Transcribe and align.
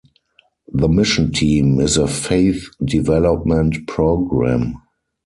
The 0.73 0.89
Mission 0.89 1.31
Team 1.31 1.79
is 1.79 1.95
a 1.95 2.07
faith 2.07 2.71
development 2.83 3.85
program. 3.87 4.81